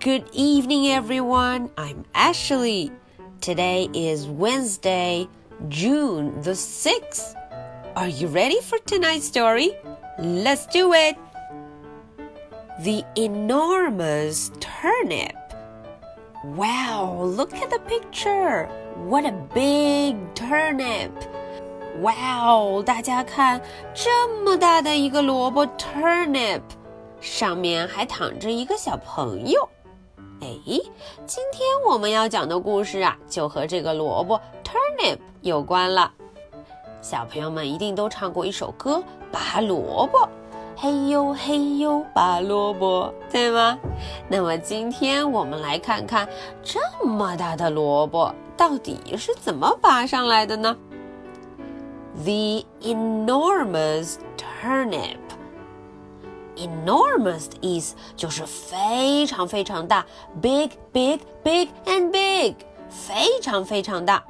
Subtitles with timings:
[0.00, 1.70] Good evening, everyone.
[1.76, 2.90] I'm Ashley.
[3.42, 5.28] Today is Wednesday,
[5.68, 7.34] June the 6th.
[7.96, 9.72] Are you ready for tonight's story?
[10.18, 11.16] Let's do it.
[12.82, 15.36] The enormous turnip.
[16.44, 18.70] Wow, look at the picture.
[18.96, 21.12] What a big turnip.
[21.98, 23.60] Wow，大家看，
[23.92, 26.62] 这么大的一个萝卜 turnip，
[27.25, 29.67] 上面还躺着一个小朋友。
[30.41, 30.47] 哎，
[31.25, 36.11] 今天我们要讲的故事啊，就和这个萝卜 turnip 有关了。
[37.01, 38.97] 小朋友们一定都唱过一首歌
[39.31, 40.19] 《拔萝卜》，
[40.77, 43.77] 嘿呦嘿呦拔萝卜，对吗？
[44.29, 46.29] 那么今天我们来看看
[46.61, 50.77] 这么大的萝卜到底是怎么拔上来的呢
[52.23, 55.17] ？The enormous turnip.
[56.56, 60.04] Enormous 的意思就是非常非常大，
[60.42, 62.54] big big big and big，
[62.90, 64.22] 非常非常大。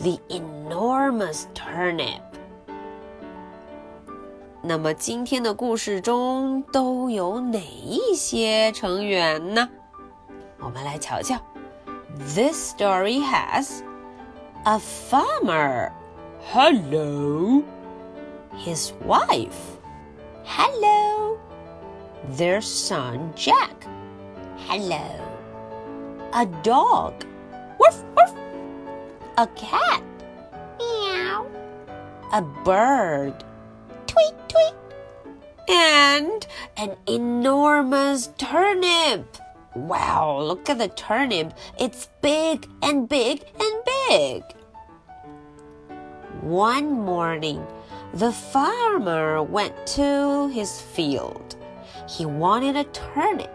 [0.00, 2.20] The enormous turnip。
[4.62, 9.68] 那么今天的故事中都有哪一些成员呢？
[10.60, 11.36] 我们来瞧瞧。
[12.34, 13.82] This story has
[14.64, 15.92] a farmer.
[16.52, 17.62] Hello.
[18.56, 19.76] His wife.
[20.44, 21.36] Hello
[22.29, 23.85] their son Jack.
[24.57, 25.19] Hello.
[26.33, 27.25] A dog.
[27.79, 28.33] Woof, woof.
[29.37, 30.03] A cat.
[30.79, 31.45] Meow.
[32.31, 33.43] A bird.
[34.07, 34.73] Tweet, tweet.
[35.69, 39.37] And an enormous turnip.
[39.75, 41.53] Wow, look at the turnip.
[41.79, 44.43] It's big and big and big.
[46.41, 47.65] One morning,
[48.13, 51.55] the farmer went to his field.
[52.06, 53.48] He wanted a turnip.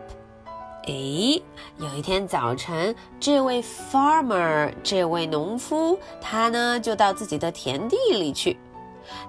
[0.85, 1.41] 诶，
[1.77, 8.57] 有一天早晨，这位 farmer，这位农夫，他呢就到自己的田地里去，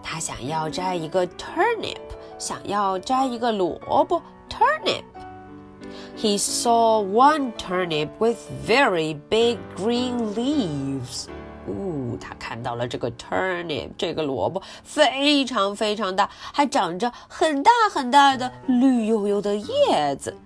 [0.02, 1.96] 他想要摘一个 turnip，
[2.38, 11.28] 想要摘一个萝卜 turnip。He saw one turnip with very big green leaves.
[11.66, 20.36] 哦，他看到了这个 turnip，这个萝卜非常非常大，还长着很大很大的绿油油的叶子，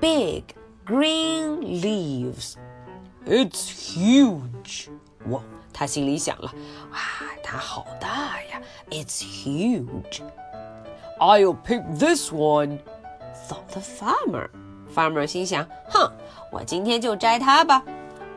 [0.00, 0.42] big
[0.86, 4.88] green leaves。It's huge！
[5.28, 5.40] 哇，
[5.72, 6.52] 他心里想了，
[6.92, 6.98] 哇，
[7.42, 8.60] 它好大呀！
[8.90, 16.10] It's huge。I'll pick this one，thought the farmer。Farmer 心想，哼，
[16.50, 17.82] 我今天就摘它吧。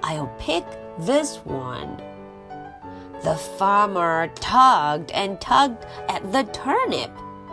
[0.01, 0.63] I'll pick
[0.99, 2.06] this one。
[3.23, 5.77] the farmer tugged and tugged
[6.07, 7.09] at the turnip.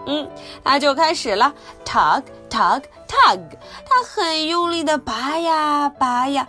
[0.06, 0.28] 嗯，
[0.65, 3.41] 他就开始了 tug tug tug，
[3.84, 6.49] 他很用力的拔呀拔呀。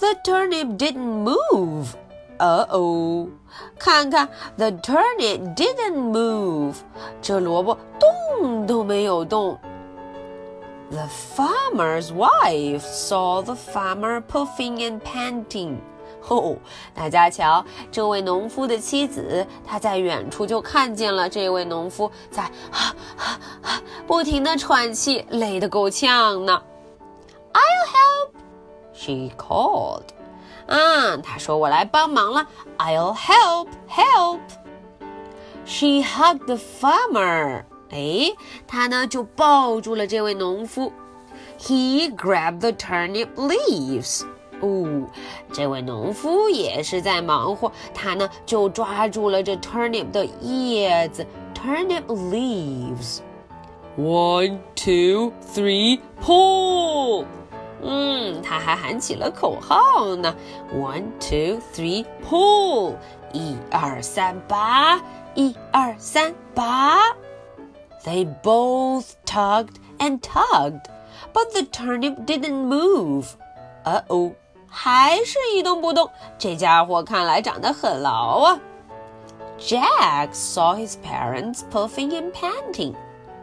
[0.00, 1.88] The turnip didn't move.
[2.38, 3.28] 呃哦，
[3.78, 6.74] 看看 the turnip didn't move，
[7.22, 9.58] 这萝卜动都没有动。
[10.90, 15.78] The farmer's wife saw the farmer puffing and panting.
[16.27, 16.55] 哦，
[16.93, 26.61] 大家瞧，这位农夫的妻子，她在远处就看见了这位农夫在啊啊啊不停的喘气，累得够呛呢。
[27.53, 28.31] I'll help,
[28.93, 30.03] she called.
[30.67, 32.47] 嗯，她说我来帮忙了。
[32.77, 34.39] I'll help, help.
[35.65, 37.63] She hugged the farmer.
[37.89, 38.33] 哎，
[38.67, 40.93] 她呢就抱住了这位农夫。
[41.59, 44.23] He grabbed the turnip leaves.
[44.60, 45.06] 哦，
[45.52, 57.26] 这位农夫也是在忙活，他呢就抓住了这 turnip 的叶子，turnip leaves。One, two, three, pull！
[57.82, 60.34] 嗯，他还喊起了口号呢。
[60.74, 62.94] One, two, three, pull！
[63.32, 64.98] 一二三拔，
[65.34, 66.96] 一二三拔。
[68.04, 70.84] They both tugged and tugged,
[71.34, 73.26] but the turnip didn't move.
[73.84, 74.32] Uh oh.
[74.70, 78.60] 还是一动不动，这家伙看来长得很牢啊。
[79.58, 82.94] Jack saw his parents puffing and panting.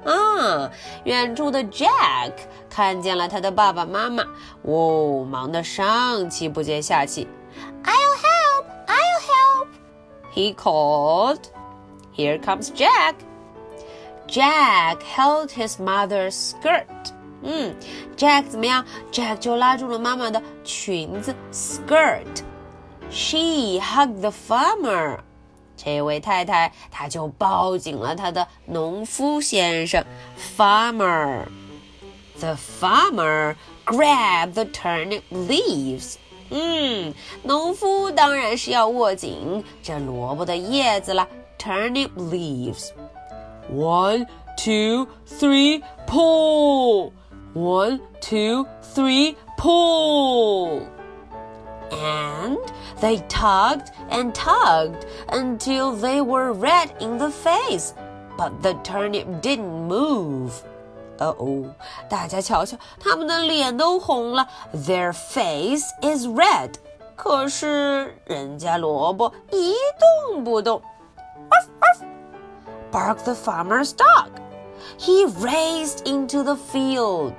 [0.06, 0.70] 啊，
[1.06, 2.34] 远处的 Jack
[2.70, 4.24] 看见了他的爸爸妈妈，
[4.64, 7.28] 哦，忙得上气不接下气。
[7.84, 9.68] I'll help, I'll help,
[10.34, 11.40] he called.
[12.16, 13.16] Here comes Jack.
[14.28, 16.97] Jack held his mother's skirt.
[17.44, 17.76] 嗯，
[18.16, 18.86] Jack 怎么样？
[19.12, 25.20] Jack 就拉住了妈妈的裙子 skirt。She hugged the farmer。
[25.76, 30.04] 这位太太，她就抱紧了她的农夫先生
[30.58, 31.46] farmer。
[32.40, 33.56] The farmer
[33.86, 36.16] grabbed the turnip leaves.
[36.50, 41.28] 嗯，农夫当然是要握紧这萝卜的叶子了，
[41.60, 42.90] turnip leaves.
[43.72, 44.28] One,
[44.58, 47.12] two, three, pull.
[47.58, 48.66] One, two,
[48.96, 50.88] three, pull.
[51.92, 52.58] And
[53.00, 57.94] they tugged and tugged until they were red in the face,
[58.38, 60.52] but the turnip didn't move.
[61.20, 61.76] 哦哦，
[62.10, 66.72] 大家瞧瞧，他们的脸都红了，Their face is red。
[67.16, 69.76] 可是人家萝卜一
[70.32, 70.82] 动不动。
[72.92, 74.32] Barked the farmer's dog.
[74.98, 77.34] He raced into the field.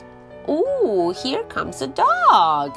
[0.49, 2.72] Ooh, here comes the dog.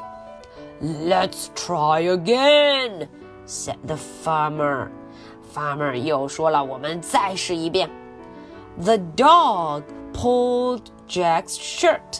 [0.79, 3.07] Let's try again,
[3.45, 4.89] said the farmer.
[5.53, 7.89] Farmer 又说了，我们再试一遍。
[8.79, 12.19] The dog pulled Jack's shirt.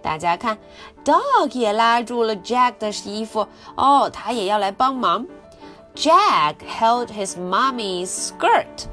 [0.00, 0.58] 大家看，
[1.04, 3.46] Dog 也拉住了 Jack 的衣服。
[3.76, 5.26] 哦，他也要来帮忙。
[5.94, 8.86] Jack held his mommy's skirt.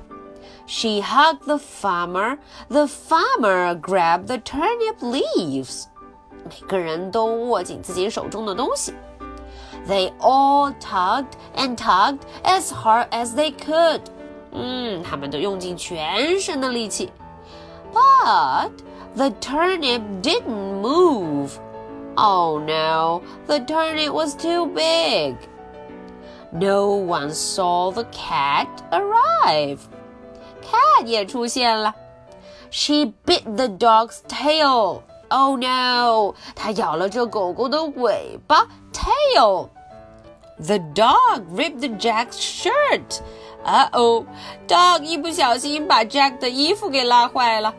[0.66, 2.38] She hugged the farmer.
[2.70, 5.86] The farmer grabbed the turnip leaves.
[6.44, 8.94] 每个人都握紧自己手中的东西。
[9.88, 14.02] They all tugged and tugged as hard as they could.
[14.52, 17.12] 嗯，他们都用尽全身的力气。
[17.94, 18.72] but
[19.16, 21.60] the turnip didn't move.
[22.16, 25.36] Oh no, the turnip was too big.
[26.52, 29.80] No one saw the cat arrive.
[30.66, 31.94] Cat 也出现了。
[32.70, 35.02] She bit the dog's tail.
[35.30, 36.36] Oh no!
[36.56, 39.70] 它咬了这狗狗的尾巴 tail.
[40.58, 43.22] The dog ripped Jack's shirt.
[43.64, 44.26] 啊哦，
[44.68, 47.74] Dog 一不小心把 Jack 的衣服给拉坏了。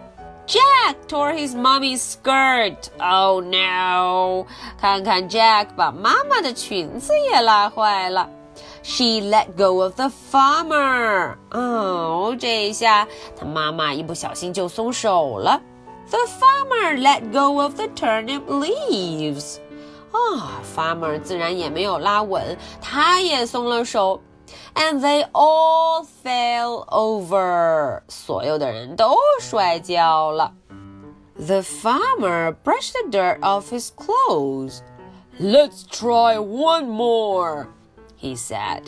[0.47, 2.77] Jack tore his mommy's skirt.
[2.99, 4.47] Oh no!
[4.81, 8.29] 看看 Jack 把妈妈的裙子也拉坏了。
[8.87, 11.37] She let go of the farmer.
[11.51, 15.61] 哦，这一下他妈妈一不小心就松手了。
[16.11, 19.59] The farmer let go of the turnip leaves.
[20.11, 24.21] 啊，farmer 自然也没有拉稳，他也松了手。
[24.75, 28.03] and they all fell over.
[28.09, 30.53] 所有的人都摔跤了。
[31.39, 34.81] The farmer brushed the dirt off his clothes.
[35.41, 37.69] Let's try one more,
[38.17, 38.83] he said.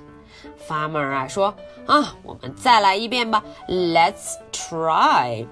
[0.69, 1.54] Farmer 啊说
[1.86, 3.42] 啊，我们再来一遍吧。
[3.69, 5.46] Let's try.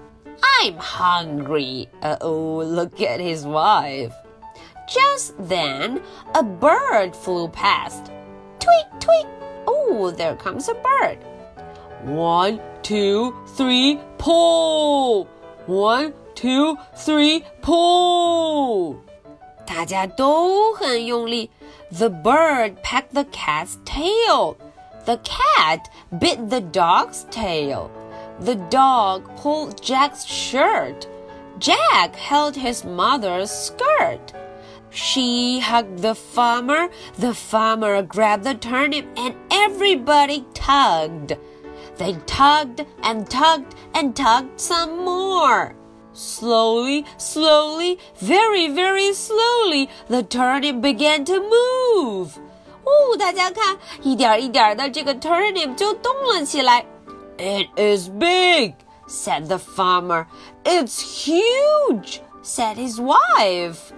[0.59, 1.87] I'm hungry.
[2.01, 4.11] Uh oh, look at his wife.
[4.87, 6.01] Just then,
[6.33, 8.11] a bird flew past.
[8.59, 9.27] Tweet, tweet.
[9.65, 11.17] Oh, there comes a bird.
[12.05, 15.27] One, two, three, pull.
[15.65, 18.97] One, two, three, pull.
[19.65, 21.49] 大家都很用力。
[21.90, 24.58] The bird pecked the cat's tail.
[25.06, 25.88] The cat
[26.18, 27.90] bit the dog's tail.
[28.40, 31.08] The dog pulled Jack's shirt.
[31.58, 34.32] Jack held his mother's skirt.
[34.90, 36.88] She hugged the farmer,
[37.18, 41.36] the farmer grabbed the turnip, and everybody tugged.
[41.96, 45.74] They tugged and tugged and tugged some more.
[46.17, 52.37] Slowly, slowly, very, very slowly, the turnip began to move.
[52.83, 56.85] 哦，大家看，一点一点的，这个 turnip 就动了起来。
[57.37, 58.75] It is big,
[59.07, 60.27] said the farmer.
[60.63, 63.91] It's huge, said his wife.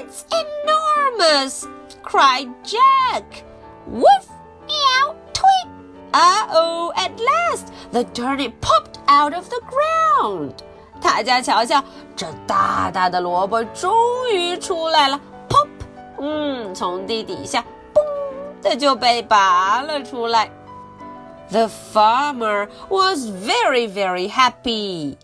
[0.00, 1.66] It's enormous!
[2.04, 3.44] cried Jack.
[3.86, 4.28] Woof!
[4.66, 5.14] Meow!
[5.32, 5.68] Tweet!
[6.12, 6.92] Uh oh!
[6.94, 10.62] At last, the turnip popped out of the ground.
[11.02, 11.82] 大家瞧瞧，
[12.16, 13.94] 这大大的萝卜终
[14.32, 15.20] 于出来了！
[15.48, 15.68] Pop！
[16.18, 20.50] 嗯，从地底下嘣的就被拔了出来。
[21.50, 25.16] The farmer was very, very happy.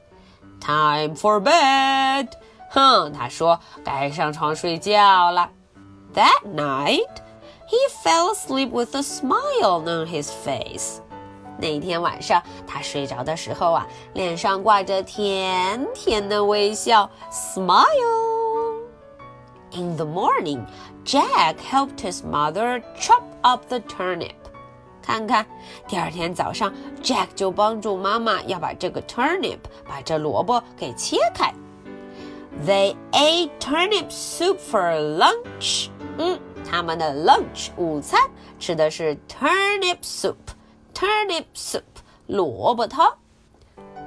[0.60, 2.28] Time for bed.
[2.70, 5.50] 哼，他说该上床睡觉了。
[6.14, 7.10] That night,
[7.68, 11.00] he fell asleep with a smile on his face.
[11.59, 17.85] 那天晚上，他睡着的时候啊，脸上挂着甜甜的微笑，smile.
[19.71, 20.65] In the morning,
[21.05, 24.33] Jack helped his mother chop up the turnip.
[25.01, 25.45] 看看，
[25.87, 26.73] 第二天早上
[27.03, 31.53] ，Jack 就帮助妈妈要把这个 turnip，把这萝卜给切开。
[32.65, 35.89] they ate turnip soup for lunch.
[36.17, 36.39] 嗯，
[36.69, 38.19] 他们的 lunch 午餐
[38.59, 40.35] 吃的是 turnip soup.
[40.98, 41.82] Turnip soup
[42.26, 43.18] 萝卜汤。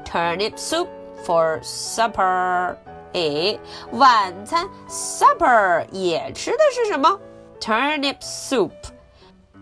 [0.06, 0.88] Turnip soup
[1.26, 2.78] for supper.
[3.14, 3.58] 哎，
[3.92, 7.20] 晚餐 supper 也吃的是什么？
[7.60, 8.72] Turnip soup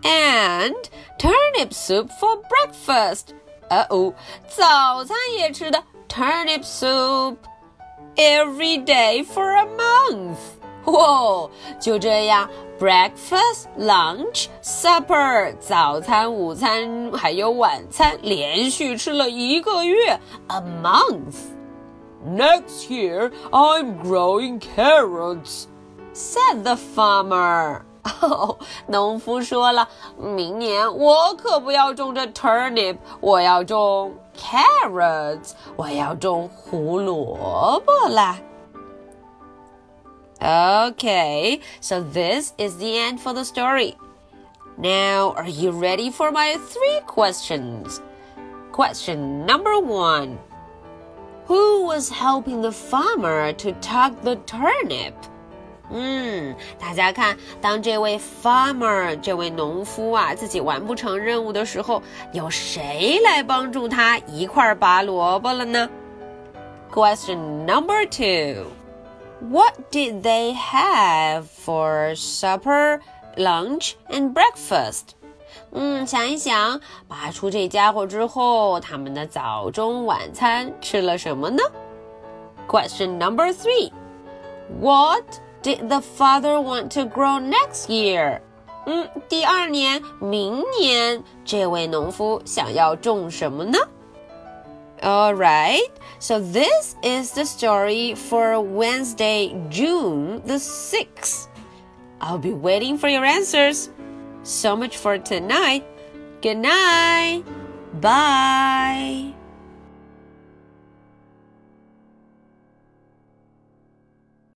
[0.04, 0.75] and
[1.18, 3.34] turnip soup for breakfast。
[3.70, 4.13] 哦哦，
[4.48, 7.38] 早餐也吃的 turnip soup
[8.15, 10.38] every day for a month。
[10.86, 11.50] 哇，
[11.80, 12.48] 就这样，
[12.80, 25.65] breakfast、lunch、supper，早餐、午餐还有晚餐，连续吃了一个月，a month。Next year, I'm growing carrots,"
[26.13, 27.82] said the farmer.
[28.22, 29.88] 哦，农夫说了，
[30.20, 38.38] 明年我可不要种这 turnip，我要种 carrots，我要种胡萝卜啦。
[40.42, 43.96] Okay, so this is the end for the story.
[44.77, 48.01] Now, are you ready for my three questions?
[48.72, 50.38] Question number one.
[51.48, 55.13] Who was helping the farmer to tug the turnip?
[55.92, 62.01] 嗯，大家看，当这位 farmer 这位农夫啊自己完不成任务的时候，
[62.34, 65.88] 有谁来帮助他一块儿拔萝卜了呢？
[66.92, 68.65] Question number two:
[69.42, 73.01] What did they have for supper,
[73.36, 75.13] lunch, and breakfast?
[75.72, 81.62] 嗯，想一想，拔出这家伙之后，他们的早中晚餐吃了什么呢？
[82.68, 83.92] Question number three:
[84.82, 85.24] What
[85.62, 88.42] did the father want to grow next year?
[88.86, 93.77] 嗯，第二年，明年，这位农夫想要种什么呢
[95.02, 95.88] ？All right,
[96.19, 101.49] so this is the story for Wednesday, June the 6th.
[102.21, 103.90] I'll be waiting for your answers.
[104.42, 105.85] So much for tonight.
[106.42, 107.45] Good night.
[108.00, 109.35] Bye.